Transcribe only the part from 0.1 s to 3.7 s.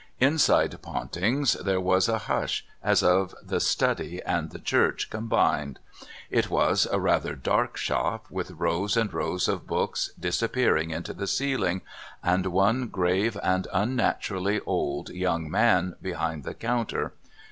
Inside Pontings there was a hush as of the